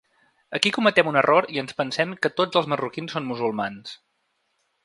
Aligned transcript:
Aquí 0.59 0.71
cometem 0.77 1.11
un 1.11 1.19
error 1.21 1.49
i 1.57 1.61
ens 1.63 1.77
pensem 1.81 2.17
que 2.25 2.33
tots 2.41 2.61
els 2.63 2.73
marroquins 2.75 3.15
són 3.17 3.29
musulmans. 3.33 3.97